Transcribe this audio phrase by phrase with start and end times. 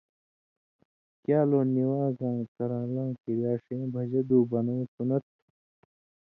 [1.23, 5.37] کیالو نِوان٘زاں کران٘لاں کِریا ݜیں بھژدہ دُو بنؤں سُنّت تھُو۔